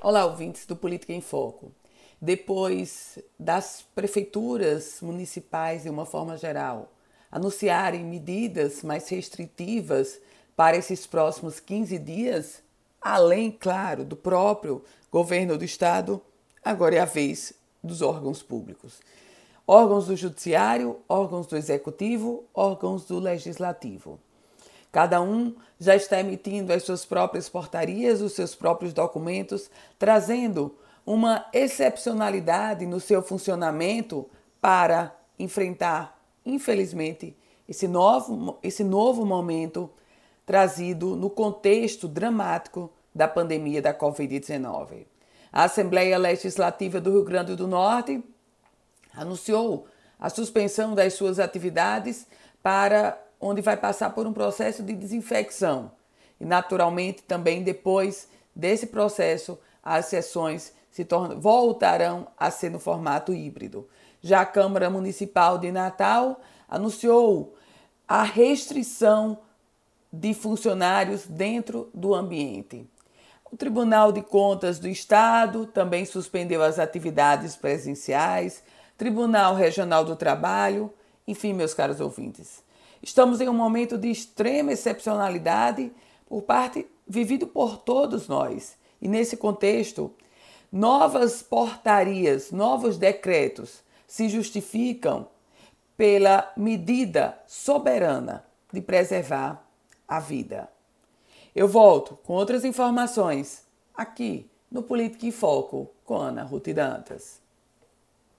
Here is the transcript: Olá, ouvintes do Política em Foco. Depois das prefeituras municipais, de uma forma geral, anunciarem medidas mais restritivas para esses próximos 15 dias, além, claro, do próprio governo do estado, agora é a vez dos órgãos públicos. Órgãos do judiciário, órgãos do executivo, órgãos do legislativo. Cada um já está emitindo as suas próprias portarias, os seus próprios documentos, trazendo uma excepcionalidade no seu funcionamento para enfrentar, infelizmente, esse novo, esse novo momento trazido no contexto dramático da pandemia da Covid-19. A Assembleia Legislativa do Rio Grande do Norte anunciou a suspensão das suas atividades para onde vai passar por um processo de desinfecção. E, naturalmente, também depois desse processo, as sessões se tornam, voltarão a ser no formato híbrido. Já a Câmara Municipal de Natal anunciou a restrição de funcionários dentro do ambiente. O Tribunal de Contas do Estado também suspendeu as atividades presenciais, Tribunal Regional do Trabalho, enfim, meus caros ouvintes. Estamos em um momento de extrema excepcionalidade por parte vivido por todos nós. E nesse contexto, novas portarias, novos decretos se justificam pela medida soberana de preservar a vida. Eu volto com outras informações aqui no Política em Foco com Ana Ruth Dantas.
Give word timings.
Olá, 0.00 0.24
ouvintes 0.24 0.64
do 0.64 0.76
Política 0.76 1.12
em 1.12 1.20
Foco. 1.20 1.72
Depois 2.22 3.18
das 3.36 3.84
prefeituras 3.96 4.98
municipais, 5.02 5.82
de 5.82 5.90
uma 5.90 6.06
forma 6.06 6.36
geral, 6.36 6.92
anunciarem 7.32 8.04
medidas 8.04 8.84
mais 8.84 9.08
restritivas 9.08 10.20
para 10.54 10.76
esses 10.76 11.04
próximos 11.04 11.58
15 11.58 11.98
dias, 11.98 12.62
além, 13.00 13.50
claro, 13.50 14.04
do 14.04 14.14
próprio 14.14 14.84
governo 15.10 15.58
do 15.58 15.64
estado, 15.64 16.22
agora 16.64 16.94
é 16.94 17.00
a 17.00 17.04
vez 17.04 17.52
dos 17.82 18.00
órgãos 18.00 18.40
públicos. 18.40 19.00
Órgãos 19.66 20.06
do 20.06 20.14
judiciário, 20.14 21.00
órgãos 21.08 21.48
do 21.48 21.56
executivo, 21.56 22.44
órgãos 22.54 23.04
do 23.04 23.18
legislativo. 23.18 24.20
Cada 24.90 25.20
um 25.20 25.54
já 25.78 25.94
está 25.94 26.18
emitindo 26.18 26.72
as 26.72 26.82
suas 26.82 27.04
próprias 27.04 27.48
portarias, 27.48 28.20
os 28.20 28.32
seus 28.32 28.54
próprios 28.54 28.92
documentos, 28.92 29.70
trazendo 29.98 30.76
uma 31.04 31.46
excepcionalidade 31.52 32.86
no 32.86 33.00
seu 33.00 33.22
funcionamento 33.22 34.28
para 34.60 35.14
enfrentar, 35.38 36.18
infelizmente, 36.44 37.36
esse 37.68 37.86
novo, 37.86 38.58
esse 38.62 38.82
novo 38.82 39.24
momento 39.24 39.90
trazido 40.44 41.14
no 41.14 41.28
contexto 41.28 42.08
dramático 42.08 42.90
da 43.14 43.28
pandemia 43.28 43.82
da 43.82 43.92
Covid-19. 43.92 45.06
A 45.52 45.64
Assembleia 45.64 46.16
Legislativa 46.18 47.00
do 47.00 47.10
Rio 47.12 47.24
Grande 47.24 47.54
do 47.54 47.66
Norte 47.66 48.22
anunciou 49.14 49.86
a 50.18 50.30
suspensão 50.30 50.94
das 50.94 51.14
suas 51.14 51.38
atividades 51.38 52.26
para 52.62 53.18
onde 53.40 53.60
vai 53.60 53.76
passar 53.76 54.10
por 54.10 54.26
um 54.26 54.32
processo 54.32 54.82
de 54.82 54.94
desinfecção. 54.94 55.92
E, 56.40 56.44
naturalmente, 56.44 57.22
também 57.22 57.62
depois 57.62 58.28
desse 58.54 58.86
processo, 58.86 59.58
as 59.82 60.06
sessões 60.06 60.72
se 60.90 61.04
tornam, 61.04 61.40
voltarão 61.40 62.28
a 62.36 62.50
ser 62.50 62.70
no 62.70 62.78
formato 62.78 63.32
híbrido. 63.32 63.88
Já 64.20 64.40
a 64.40 64.46
Câmara 64.46 64.90
Municipal 64.90 65.58
de 65.58 65.70
Natal 65.70 66.40
anunciou 66.68 67.54
a 68.06 68.22
restrição 68.22 69.38
de 70.12 70.34
funcionários 70.34 71.26
dentro 71.26 71.90
do 71.94 72.14
ambiente. 72.14 72.88
O 73.50 73.56
Tribunal 73.56 74.12
de 74.12 74.22
Contas 74.22 74.78
do 74.78 74.88
Estado 74.88 75.66
também 75.66 76.04
suspendeu 76.04 76.62
as 76.62 76.78
atividades 76.78 77.56
presenciais, 77.56 78.62
Tribunal 78.96 79.54
Regional 79.54 80.04
do 80.04 80.16
Trabalho, 80.16 80.92
enfim, 81.26 81.52
meus 81.52 81.72
caros 81.72 82.00
ouvintes. 82.00 82.62
Estamos 83.02 83.40
em 83.40 83.48
um 83.48 83.54
momento 83.54 83.96
de 83.96 84.10
extrema 84.10 84.72
excepcionalidade 84.72 85.92
por 86.28 86.42
parte 86.42 86.86
vivido 87.06 87.46
por 87.46 87.78
todos 87.78 88.28
nós. 88.28 88.76
E 89.00 89.08
nesse 89.08 89.36
contexto, 89.36 90.12
novas 90.70 91.42
portarias, 91.42 92.50
novos 92.50 92.98
decretos 92.98 93.82
se 94.06 94.28
justificam 94.28 95.28
pela 95.96 96.52
medida 96.56 97.38
soberana 97.46 98.44
de 98.72 98.80
preservar 98.80 99.64
a 100.06 100.20
vida. 100.20 100.68
Eu 101.54 101.66
volto 101.66 102.16
com 102.24 102.34
outras 102.34 102.64
informações 102.64 103.64
aqui 103.94 104.48
no 104.70 104.82
Política 104.82 105.26
em 105.26 105.30
Foco 105.30 105.90
com 106.04 106.16
Ana 106.16 106.42
Ruth 106.42 106.68
Dantas. 106.68 107.40